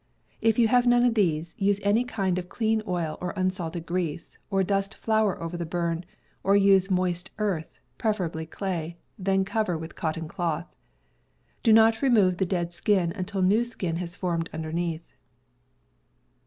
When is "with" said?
9.77-9.95